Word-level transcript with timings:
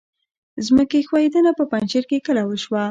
ځمکې 0.65 0.99
ښویدنه 1.07 1.51
په 1.57 1.63
پنجشیر 1.71 2.03
کې 2.09 2.23
کله 2.27 2.41
وشوه؟ 2.45 2.79